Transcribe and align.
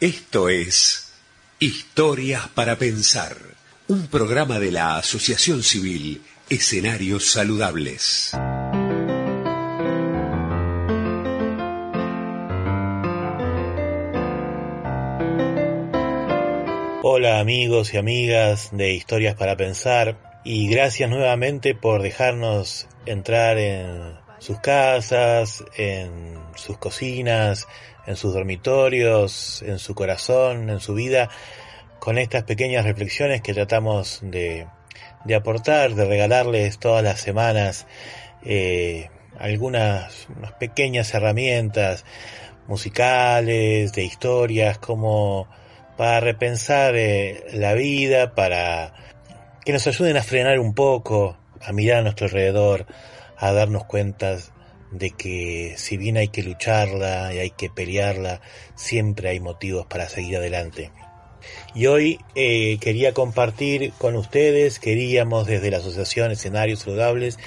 Esto 0.00 0.48
es 0.48 1.12
Historias 1.58 2.48
para 2.48 2.76
Pensar, 2.76 3.36
un 3.86 4.06
programa 4.06 4.58
de 4.58 4.72
la 4.72 4.96
Asociación 4.96 5.62
Civil 5.62 6.22
Escenarios 6.48 7.30
Saludables. 7.30 8.32
Hola 17.02 17.38
amigos 17.38 17.92
y 17.92 17.98
amigas 17.98 18.70
de 18.72 18.94
Historias 18.94 19.34
para 19.34 19.58
Pensar 19.58 20.40
y 20.44 20.70
gracias 20.70 21.10
nuevamente 21.10 21.74
por 21.74 22.00
dejarnos 22.00 22.88
entrar 23.04 23.58
en 23.58 24.14
sus 24.40 24.58
casas, 24.58 25.64
en 25.76 26.34
sus 26.56 26.76
cocinas, 26.78 27.68
en 28.06 28.16
sus 28.16 28.34
dormitorios, 28.34 29.62
en 29.62 29.78
su 29.78 29.94
corazón, 29.94 30.70
en 30.70 30.80
su 30.80 30.94
vida, 30.94 31.30
con 32.00 32.18
estas 32.18 32.42
pequeñas 32.42 32.84
reflexiones 32.84 33.42
que 33.42 33.54
tratamos 33.54 34.18
de, 34.22 34.66
de 35.24 35.34
aportar, 35.34 35.94
de 35.94 36.06
regalarles 36.06 36.78
todas 36.78 37.04
las 37.04 37.20
semanas 37.20 37.86
eh, 38.44 39.10
algunas 39.38 40.28
pequeñas 40.58 41.12
herramientas 41.14 42.04
musicales, 42.66 43.92
de 43.92 44.04
historias, 44.04 44.78
como 44.78 45.48
para 45.96 46.20
repensar 46.20 46.94
eh, 46.96 47.44
la 47.52 47.74
vida, 47.74 48.34
para 48.34 48.94
que 49.64 49.72
nos 49.72 49.86
ayuden 49.86 50.16
a 50.16 50.22
frenar 50.22 50.58
un 50.58 50.74
poco, 50.74 51.36
a 51.60 51.72
mirar 51.72 51.98
a 51.98 52.02
nuestro 52.02 52.26
alrededor, 52.26 52.86
a 53.40 53.52
darnos 53.52 53.84
cuenta 53.84 54.36
de 54.90 55.10
que 55.10 55.74
si 55.76 55.96
bien 55.96 56.16
hay 56.18 56.28
que 56.28 56.42
lucharla 56.42 57.34
y 57.34 57.38
hay 57.38 57.50
que 57.50 57.70
pelearla, 57.70 58.42
siempre 58.74 59.30
hay 59.30 59.40
motivos 59.40 59.86
para 59.86 60.08
seguir 60.08 60.36
adelante. 60.36 60.92
Y 61.74 61.86
hoy 61.86 62.20
eh, 62.34 62.76
quería 62.80 63.14
compartir 63.14 63.92
con 63.96 64.14
ustedes, 64.14 64.78
queríamos 64.78 65.46
desde 65.46 65.70
la 65.70 65.78
Asociación 65.78 66.30
Escenarios 66.30 66.80
Saludables, 66.80 67.38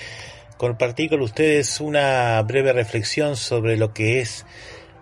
compartir 0.58 1.12
con 1.12 1.22
ustedes 1.22 1.80
una 1.80 2.42
breve 2.42 2.74
reflexión 2.74 3.36
sobre 3.36 3.78
lo 3.78 3.94
que 3.94 4.20
es 4.20 4.48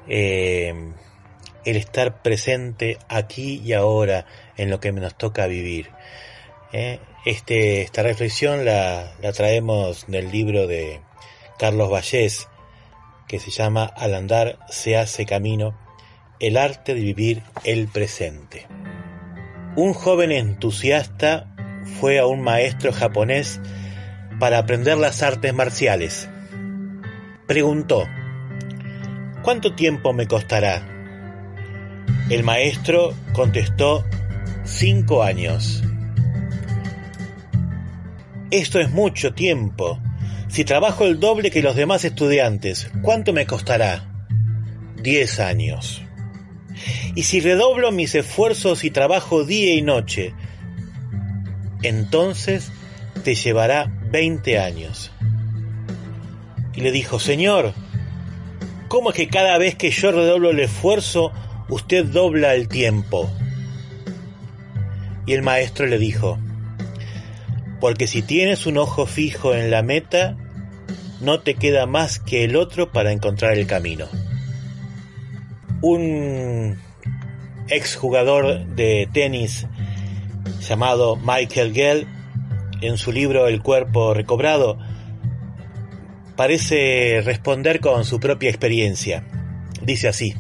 eh, 0.10 0.74
el 1.64 1.76
estar 1.78 2.22
presente 2.22 2.98
aquí 3.08 3.62
y 3.64 3.72
ahora 3.72 4.26
en 4.58 4.70
lo 4.70 4.82
que 4.82 4.92
nos 4.92 5.16
toca 5.16 5.48
vivir. 5.48 5.90
Eh, 6.74 7.00
este, 7.26 7.82
esta 7.82 8.04
reflexión 8.04 8.66
la, 8.66 9.14
la 9.22 9.32
traemos 9.32 10.06
del 10.08 10.32
libro 10.32 10.68
de 10.68 11.02
Carlos 11.60 11.92
Vallés, 11.92 12.48
que 13.28 13.40
se 13.40 13.52
llama 13.52 13.86
Al 13.86 14.16
andar 14.16 14.60
se 14.70 14.98
hace 14.98 15.26
camino, 15.26 15.78
el 16.40 16.58
arte 16.58 16.96
de 16.96 17.02
vivir 17.02 17.44
el 17.64 17.88
presente. 17.88 18.68
Un 19.76 19.94
joven 19.94 20.32
entusiasta 20.32 21.56
fue 22.00 22.20
a 22.20 22.26
un 22.26 22.42
maestro 22.42 22.92
japonés 22.92 23.62
para 24.40 24.58
aprender 24.58 24.98
las 24.98 25.22
artes 25.22 25.54
marciales. 25.54 26.28
Preguntó, 27.48 28.08
¿cuánto 29.44 29.76
tiempo 29.76 30.14
me 30.14 30.28
costará? 30.28 30.88
El 32.30 32.44
maestro 32.44 33.14
contestó, 33.34 34.04
cinco 34.64 35.22
años. 35.22 35.84
Esto 38.52 38.82
es 38.82 38.92
mucho 38.92 39.34
tiempo. 39.34 39.98
Si 40.50 40.66
trabajo 40.66 41.06
el 41.06 41.22
doble 41.22 41.52
que 41.52 41.62
los 41.62 41.78
demás 41.78 42.04
estudiantes, 42.04 42.92
¿cuánto 43.02 43.32
me 43.32 43.46
costará? 43.46 44.26
Diez 45.02 45.40
años. 45.40 46.02
Y 47.16 47.24
si 47.24 47.40
redoblo 47.40 47.94
mis 47.94 48.14
esfuerzos 48.14 48.84
y 48.84 48.92
trabajo 48.92 49.46
día 49.46 49.74
y 49.74 49.82
noche, 49.82 50.34
entonces 51.82 52.74
te 53.24 53.36
llevará 53.36 53.90
veinte 54.12 54.60
años. 54.60 55.14
Y 56.74 56.82
le 56.82 56.92
dijo, 56.92 57.20
Señor, 57.20 57.74
¿cómo 58.90 59.12
es 59.12 59.16
que 59.16 59.30
cada 59.30 59.58
vez 59.58 59.76
que 59.76 59.92
yo 59.92 60.12
redoblo 60.12 60.50
el 60.50 60.60
esfuerzo, 60.60 61.32
usted 61.70 62.06
dobla 62.06 62.54
el 62.54 62.68
tiempo? 62.68 63.32
Y 65.26 65.32
el 65.32 65.42
maestro 65.42 65.86
le 65.86 65.98
dijo, 65.98 66.38
porque 67.82 68.06
si 68.06 68.22
tienes 68.22 68.68
un 68.68 68.78
ojo 68.78 69.08
fijo 69.08 69.56
en 69.56 69.72
la 69.72 69.82
meta, 69.82 70.38
no 71.20 71.40
te 71.42 71.56
queda 71.56 71.88
más 71.88 72.20
que 72.20 72.44
el 72.44 72.56
otro 72.56 72.92
para 72.92 73.12
encontrar 73.12 73.58
el 73.58 73.66
camino. 73.66 74.08
Un 75.82 76.78
exjugador 77.70 78.68
de 78.68 79.10
tenis 79.12 79.66
llamado 80.62 81.16
Michael 81.16 81.74
Gell, 81.74 82.08
en 82.82 82.98
su 82.98 83.12
libro 83.12 83.48
El 83.48 83.64
cuerpo 83.64 84.14
recobrado, 84.14 84.78
parece 86.36 87.22
responder 87.26 87.80
con 87.80 88.06
su 88.06 88.20
propia 88.20 88.50
experiencia. 88.52 89.24
Dice 89.82 90.08
así. 90.08 90.36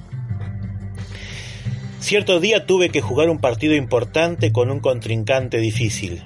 Cierto 2.00 2.40
día 2.40 2.68
tuve 2.68 2.90
que 2.90 3.02
jugar 3.02 3.29
un 3.29 3.40
partido 3.40 3.75
importante 3.75 4.52
con 4.52 4.69
un 4.69 4.79
contrincante 4.79 5.58
difícil. 5.58 6.23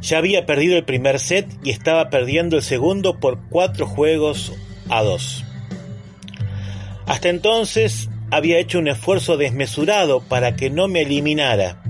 Ya 0.00 0.18
había 0.18 0.46
perdido 0.46 0.76
el 0.76 0.84
primer 0.84 1.18
set 1.18 1.48
y 1.64 1.70
estaba 1.70 2.10
perdiendo 2.10 2.56
el 2.56 2.62
segundo 2.62 3.18
por 3.18 3.40
cuatro 3.48 3.86
juegos 3.86 4.52
a 4.88 5.02
dos. 5.02 5.44
Hasta 7.06 7.28
entonces 7.28 8.08
había 8.30 8.58
hecho 8.58 8.78
un 8.78 8.88
esfuerzo 8.88 9.36
desmesurado 9.36 10.20
para 10.20 10.56
que 10.56 10.70
no 10.70 10.88
me 10.88 11.02
eliminara 11.02 11.82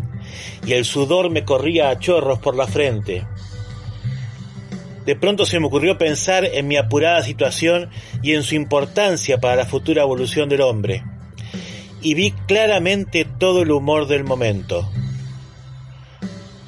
y 0.67 0.75
el 0.75 0.85
sudor 0.85 1.31
me 1.31 1.45
corría 1.45 1.91
a 1.91 1.99
chorros 1.99 2.39
por 2.39 2.55
la 2.55 2.67
frente. 2.67 3.27
De 5.07 5.17
pronto 5.17 5.47
se 5.47 5.59
me 5.59 5.67
ocurrió 5.67 5.97
pensar 5.97 6.45
en 6.45 6.69
mi 6.69 6.77
apurada 6.77 7.23
situación 7.23 7.89
y 8.23 8.35
en 8.35 8.43
su 8.43 8.55
importancia 8.55 9.39
para 9.39 9.57
la 9.57 9.65
futura 9.65 10.03
evolución 10.03 10.49
del 10.51 10.61
hombre. 10.61 11.03
Y 12.03 12.15
vi 12.15 12.33
claramente 12.47 13.25
todo 13.25 13.63
el 13.63 13.71
humor 13.71 14.07
del 14.07 14.25
momento. 14.25 14.89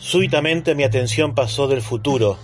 Súbitamente 0.00 0.74
mi 0.74 0.82
atención 0.82 1.34
pasó 1.34 1.68
del 1.68 1.82
futuro, 1.82 2.38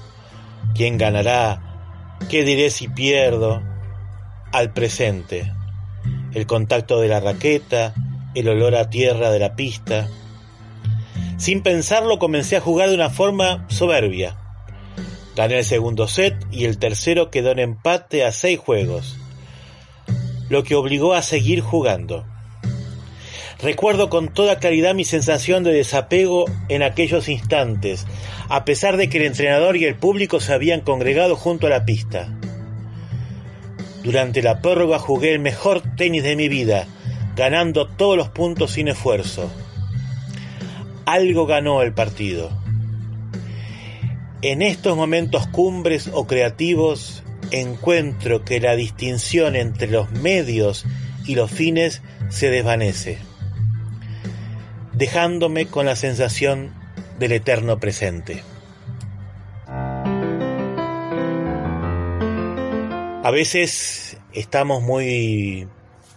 quién 0.74 0.98
ganará, 0.98 2.18
qué 2.28 2.44
diré 2.44 2.68
si 2.68 2.86
pierdo, 2.86 3.62
al 4.52 4.74
presente, 4.74 5.50
el 6.34 6.46
contacto 6.46 7.00
de 7.00 7.08
la 7.08 7.18
raqueta, 7.18 7.94
el 8.34 8.50
olor 8.50 8.74
a 8.76 8.90
tierra 8.90 9.30
de 9.30 9.38
la 9.38 9.56
pista. 9.56 10.06
Sin 11.38 11.62
pensarlo 11.62 12.18
comencé 12.18 12.56
a 12.56 12.60
jugar 12.60 12.90
de 12.90 12.94
una 12.94 13.08
forma 13.08 13.66
soberbia. 13.70 14.36
Gané 15.34 15.58
el 15.58 15.64
segundo 15.64 16.08
set 16.08 16.36
y 16.50 16.66
el 16.66 16.78
tercero 16.78 17.30
quedó 17.30 17.52
en 17.52 17.58
empate 17.58 18.22
a 18.26 18.32
seis 18.32 18.58
juegos, 18.58 19.16
lo 20.50 20.62
que 20.62 20.74
obligó 20.74 21.14
a 21.14 21.22
seguir 21.22 21.62
jugando. 21.62 22.26
Recuerdo 23.58 24.10
con 24.10 24.28
toda 24.28 24.58
claridad 24.58 24.94
mi 24.94 25.04
sensación 25.04 25.64
de 25.64 25.72
desapego 25.72 26.44
en 26.68 26.82
aquellos 26.82 27.28
instantes, 27.28 28.06
a 28.50 28.66
pesar 28.66 28.98
de 28.98 29.08
que 29.08 29.16
el 29.16 29.24
entrenador 29.24 29.78
y 29.78 29.86
el 29.86 29.94
público 29.94 30.40
se 30.40 30.52
habían 30.52 30.82
congregado 30.82 31.36
junto 31.36 31.66
a 31.66 31.70
la 31.70 31.86
pista. 31.86 32.28
Durante 34.04 34.42
la 34.42 34.60
prórroga 34.60 34.98
jugué 34.98 35.32
el 35.32 35.38
mejor 35.38 35.82
tenis 35.96 36.22
de 36.22 36.36
mi 36.36 36.48
vida, 36.48 36.86
ganando 37.34 37.86
todos 37.86 38.16
los 38.16 38.28
puntos 38.28 38.72
sin 38.72 38.88
esfuerzo. 38.88 39.50
Algo 41.06 41.46
ganó 41.46 41.80
el 41.80 41.94
partido. 41.94 42.50
En 44.42 44.60
estos 44.60 44.96
momentos 44.98 45.46
cumbres 45.46 46.10
o 46.12 46.26
creativos 46.26 47.22
encuentro 47.52 48.44
que 48.44 48.60
la 48.60 48.76
distinción 48.76 49.56
entre 49.56 49.86
los 49.86 50.10
medios 50.10 50.84
y 51.24 51.36
los 51.36 51.50
fines 51.50 52.02
se 52.28 52.50
desvanece 52.50 53.18
dejándome 54.96 55.66
con 55.66 55.86
la 55.86 55.94
sensación 55.94 56.74
del 57.18 57.32
eterno 57.32 57.78
presente. 57.78 58.42
A 63.22 63.30
veces 63.30 64.16
estamos 64.32 64.82
muy 64.82 65.68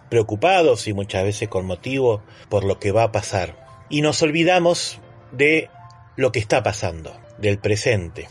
preocupados 0.10 0.88
y 0.88 0.94
muchas 0.94 1.24
veces 1.24 1.50
con 1.50 1.66
motivo 1.66 2.22
por 2.50 2.64
lo 2.64 2.80
que 2.80 2.92
va 2.92 3.04
a 3.04 3.12
pasar 3.12 3.86
y 3.90 4.02
nos 4.02 4.22
olvidamos 4.22 5.00
de 5.32 5.70
lo 6.16 6.32
que 6.32 6.40
está 6.40 6.64
pasando, 6.64 7.20
del 7.38 7.58
presente. 7.58 8.28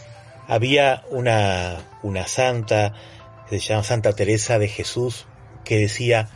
Había 0.47 1.05
una, 1.11 1.85
una 2.03 2.27
santa, 2.27 2.95
se 3.51 3.59
llama 3.59 3.83
Santa 3.83 4.15
Teresa 4.15 4.59
de 4.59 4.69
Jesús, 4.69 5.27
que 5.65 5.79
decía, 5.79 6.29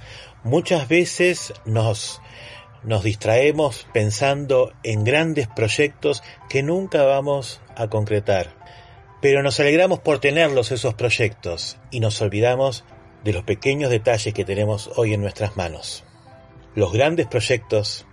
muchas 0.44 0.88
veces 0.88 1.54
nos 1.64 2.20
nos 2.84 3.04
distraemos 3.04 3.86
pensando 3.92 4.72
en 4.82 5.04
grandes 5.04 5.48
proyectos 5.48 6.22
que 6.48 6.62
nunca 6.62 7.02
vamos 7.04 7.60
a 7.76 7.88
concretar. 7.88 8.54
Pero 9.20 9.42
nos 9.42 9.60
alegramos 9.60 10.00
por 10.00 10.18
tenerlos 10.18 10.72
esos 10.72 10.94
proyectos 10.94 11.78
y 11.90 12.00
nos 12.00 12.20
olvidamos 12.20 12.84
de 13.22 13.32
los 13.32 13.44
pequeños 13.44 13.90
detalles 13.90 14.34
que 14.34 14.44
tenemos 14.44 14.90
hoy 14.96 15.14
en 15.14 15.20
nuestras 15.20 15.56
manos. 15.56 16.04
los 16.74 16.92
grandes 16.92 17.26
proyectos 17.26 18.06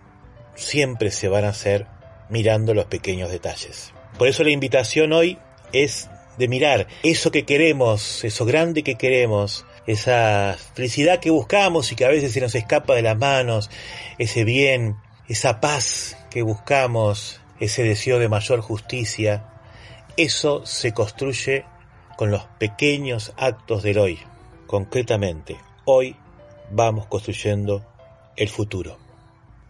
siempre 0.55 1.11
se 1.11 1.29
van 1.29 1.45
a 1.45 1.49
hacer 1.49 1.87
mirando 2.29 2.73
los 2.73 2.85
pequeños 2.85 3.31
detalles. 3.31 3.93
Por 4.17 4.27
eso 4.27 4.43
la 4.43 4.51
invitación 4.51 5.13
hoy 5.13 5.37
es 5.71 6.09
de 6.37 6.47
mirar 6.47 6.87
eso 7.03 7.31
que 7.31 7.45
queremos, 7.45 8.23
eso 8.23 8.45
grande 8.45 8.83
que 8.83 8.95
queremos, 8.95 9.65
esa 9.87 10.57
felicidad 10.73 11.19
que 11.19 11.29
buscamos 11.29 11.91
y 11.91 11.95
que 11.95 12.05
a 12.05 12.09
veces 12.09 12.31
se 12.31 12.41
nos 12.41 12.55
escapa 12.55 12.95
de 12.95 13.01
las 13.01 13.17
manos, 13.17 13.69
ese 14.17 14.43
bien, 14.43 14.97
esa 15.27 15.61
paz 15.61 16.17
que 16.29 16.41
buscamos, 16.41 17.41
ese 17.59 17.83
deseo 17.83 18.19
de 18.19 18.29
mayor 18.29 18.61
justicia, 18.61 19.45
eso 20.17 20.65
se 20.65 20.93
construye 20.93 21.65
con 22.17 22.31
los 22.31 22.43
pequeños 22.59 23.33
actos 23.37 23.83
del 23.83 23.97
hoy. 23.97 24.19
Concretamente, 24.67 25.57
hoy 25.85 26.15
vamos 26.71 27.05
construyendo 27.07 27.85
el 28.35 28.49
futuro. 28.49 28.97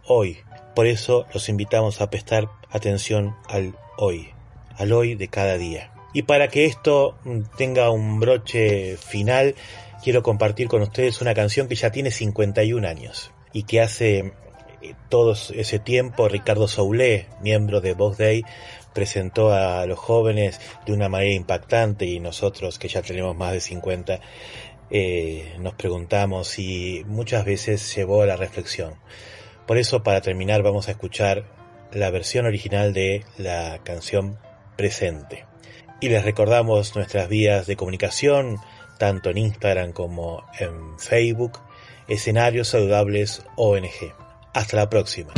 Hoy. 0.06 0.38
Por 0.74 0.86
eso 0.86 1.26
los 1.34 1.48
invitamos 1.48 2.00
a 2.00 2.10
prestar 2.10 2.48
atención 2.70 3.36
al 3.48 3.74
hoy, 3.98 4.30
al 4.76 4.92
hoy 4.92 5.14
de 5.14 5.28
cada 5.28 5.58
día. 5.58 5.92
Y 6.12 6.22
para 6.22 6.48
que 6.48 6.64
esto 6.64 7.16
tenga 7.56 7.90
un 7.90 8.20
broche 8.20 8.96
final, 8.96 9.54
quiero 10.02 10.22
compartir 10.22 10.68
con 10.68 10.82
ustedes 10.82 11.20
una 11.20 11.34
canción 11.34 11.68
que 11.68 11.74
ya 11.74 11.90
tiene 11.90 12.10
51 12.10 12.86
años 12.86 13.32
y 13.52 13.64
que 13.64 13.80
hace 13.80 14.32
eh, 14.82 14.94
todo 15.08 15.32
ese 15.32 15.78
tiempo 15.78 16.28
Ricardo 16.28 16.68
Soulé, 16.68 17.26
miembro 17.40 17.80
de 17.80 17.94
Vox 17.94 18.18
Day, 18.18 18.44
presentó 18.94 19.52
a 19.52 19.86
los 19.86 19.98
jóvenes 19.98 20.60
de 20.86 20.92
una 20.92 21.08
manera 21.08 21.34
impactante 21.34 22.06
y 22.06 22.20
nosotros 22.20 22.78
que 22.78 22.88
ya 22.88 23.02
tenemos 23.02 23.36
más 23.36 23.52
de 23.52 23.60
50 23.60 24.20
eh, 24.92 25.54
nos 25.60 25.74
preguntamos 25.74 26.58
y 26.58 27.04
muchas 27.06 27.44
veces 27.44 27.94
llevó 27.94 28.22
a 28.22 28.26
la 28.26 28.36
reflexión. 28.36 28.94
Por 29.66 29.78
eso 29.78 30.02
para 30.02 30.20
terminar 30.20 30.62
vamos 30.62 30.88
a 30.88 30.92
escuchar 30.92 31.44
la 31.92 32.10
versión 32.10 32.46
original 32.46 32.92
de 32.92 33.24
la 33.38 33.80
canción 33.84 34.38
Presente. 34.76 35.46
Y 36.00 36.08
les 36.08 36.24
recordamos 36.24 36.96
nuestras 36.96 37.28
vías 37.28 37.66
de 37.66 37.76
comunicación, 37.76 38.56
tanto 39.00 39.30
en 39.30 39.38
Instagram 39.38 39.92
como 39.92 40.44
en 40.58 40.98
Facebook, 40.98 41.58
Escenarios 42.06 42.68
Saludables 42.68 43.42
ONG. 43.56 44.14
Hasta 44.52 44.76
la 44.76 44.90
próxima. 44.90 45.32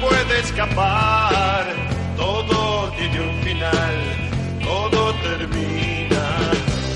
puede 0.00 0.40
escapar, 0.40 1.66
todo 2.16 2.90
tiene 2.92 3.20
un 3.20 3.42
final, 3.42 3.96
todo 4.62 5.12
termina. 5.16 6.50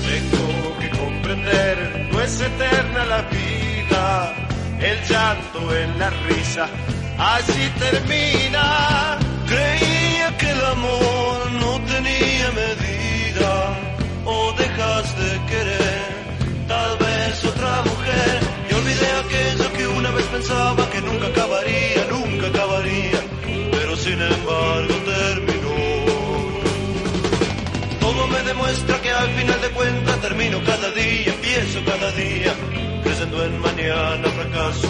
Tengo 0.07 0.79
que 0.79 0.89
comprender, 0.89 2.09
no 2.11 2.21
es 2.21 2.41
eterna 2.41 3.05
la 3.05 3.21
vida, 3.23 3.64
el 4.91 4.97
llanto 5.07 5.75
en 5.75 5.99
la 5.99 6.09
risa, 6.29 6.67
así 7.17 7.63
termina. 7.79 9.17
Creía 9.47 10.37
que 10.37 10.49
el 10.49 10.65
amor 10.65 11.51
no 11.61 11.71
tenía 11.93 12.47
medida, 12.63 13.51
o 14.25 14.53
dejas 14.53 15.05
de 15.21 15.31
querer, 15.51 16.03
tal 16.67 16.97
vez 16.97 17.45
otra 17.45 17.73
mujer, 17.91 18.39
y 18.69 18.73
olvidé 18.73 19.09
aquello 19.23 19.73
que 19.77 19.87
una 19.87 20.11
vez 20.11 20.25
pensaba 20.25 20.89
que 20.89 21.01
nunca 21.01 21.27
acabaría, 21.27 22.01
nunca 22.09 22.47
acabaría, 22.47 23.19
pero 23.71 23.95
sin 23.95 24.19
embargo 24.21 24.95
terminó. 25.13 25.75
Todo 27.99 28.27
me 28.27 28.41
demuestra 28.43 29.01
que 29.01 29.11
al 29.11 29.29
final 29.29 29.61
de 29.61 29.69
cuentas 29.69 30.21
termino 30.21 30.63
cada 30.63 30.91
día, 30.91 31.33
empiezo 31.33 31.79
cada 31.85 32.11
día, 32.11 32.53
mañana 33.95 34.27
fracaso. 34.29 34.89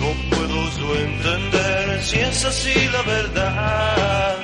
No 0.00 0.36
puedo 0.36 0.58
yo 0.78 0.96
entender 0.96 2.02
si 2.02 2.18
es 2.18 2.44
así 2.44 2.88
la 2.92 3.02
verdad, 3.02 4.36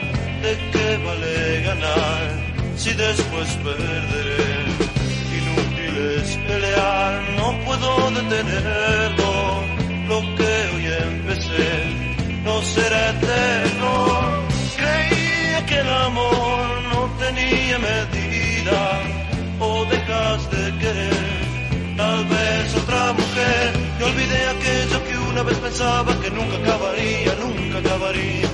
de 0.43 0.53
qué 0.73 0.97
vale 1.05 1.63
ganar 1.63 2.45
si 2.77 2.93
después 2.93 3.49
perderé 3.65 4.65
inútil 5.39 5.95
es 6.19 6.37
pelear, 6.49 7.23
no 7.37 7.65
puedo 7.65 8.11
detenerlo. 8.11 9.35
Lo 10.09 10.21
que 10.37 10.53
hoy 10.75 10.87
empecé 11.09 11.71
no 12.45 12.63
será 12.63 13.11
eterno. 13.11 13.91
Creía 14.77 15.67
que 15.67 15.79
el 15.79 15.89
amor 15.89 16.83
no 16.93 17.01
tenía 17.25 17.79
medida, 17.79 18.24
olvidé 24.25 24.47
aquello 24.49 25.05
que 25.05 25.19
una 25.31 25.43
vez 25.43 25.59
pensaba 25.59 26.21
que 26.21 26.31
nunca 26.31 26.57
acabaría, 26.57 27.35
nunca 27.41 27.79
acabaría, 27.79 28.49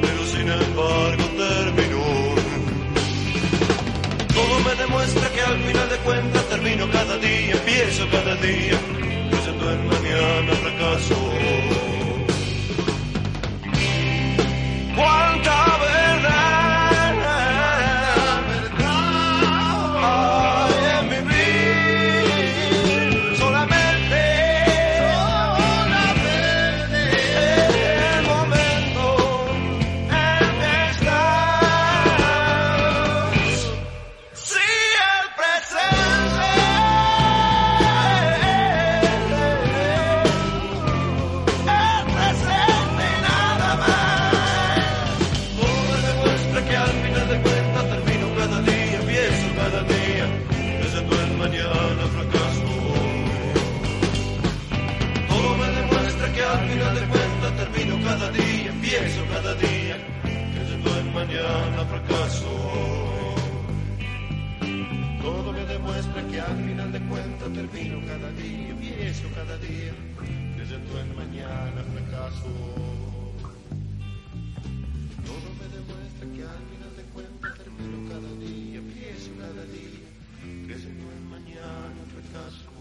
pero 0.00 0.26
sin 0.26 0.48
embargo 0.48 1.24
terminó. 1.36 2.34
Todo 4.34 4.60
me 4.60 4.74
demuestra 4.74 5.28
que 5.30 5.40
al 5.40 5.58
final 5.62 5.88
de 5.88 5.96
cuentas 5.98 6.48
termino 6.48 6.90
cada 6.90 7.16
día, 7.18 7.52
empiezo 7.52 8.08
cada 8.10 8.34
día, 8.36 8.78
todo 65.44 65.52
me 65.52 65.64
demuestra 65.66 66.26
que 66.26 66.40
al 66.40 66.56
final 66.56 66.90
de 66.90 67.00
cuentas 67.00 67.52
termino 67.52 68.00
cada 68.06 68.30
día, 68.32 68.68
empiezo 68.70 69.28
cada 69.34 69.58
día, 69.58 69.92
creyendo 70.56 70.98
en 70.98 71.16
mañana 71.16 71.84
fracaso. 71.92 72.48
Todo 75.28 75.48
me 75.60 75.66
demuestra 75.76 76.24
que 76.34 76.42
al 76.48 76.64
final 76.72 76.92
de 76.96 77.02
cuentas 77.12 77.54
termino 77.58 78.08
cada 78.08 78.30
día, 78.40 78.78
empiezo 78.78 79.30
cada 79.38 79.64
día, 79.66 80.08
creyendo 80.66 81.12
en 81.12 81.28
mañana 81.28 82.00
fracaso. 82.14 82.73